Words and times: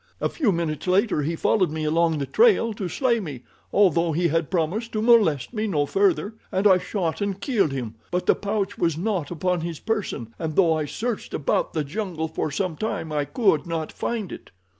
A 0.19 0.29
few 0.29 0.51
minutes 0.51 0.87
later 0.87 1.21
he 1.21 1.35
followed 1.35 1.69
me 1.69 1.83
along 1.83 2.17
the 2.17 2.25
trail 2.25 2.73
to 2.73 2.87
slay 2.89 3.19
me, 3.19 3.43
although 3.71 4.13
he 4.13 4.29
had 4.29 4.49
promised 4.49 4.93
to 4.93 5.01
molest 5.03 5.53
me 5.53 5.67
no 5.67 5.85
further, 5.85 6.33
and 6.51 6.65
I 6.65 6.79
shot 6.79 7.21
and 7.21 7.39
killed 7.39 7.71
him; 7.71 7.93
but 8.09 8.25
the 8.25 8.33
pouch 8.33 8.79
was 8.79 8.97
not 8.97 9.29
upon 9.29 9.61
his 9.61 9.79
person 9.79 10.33
and 10.39 10.55
though 10.55 10.73
I 10.73 10.85
searched 10.87 11.35
about 11.35 11.73
the 11.73 11.83
jungle 11.83 12.27
for 12.27 12.49
some 12.49 12.77
time 12.77 13.11
I 13.11 13.25
could 13.25 13.67
not 13.67 13.91
find 13.91 14.31
it." 14.31 14.49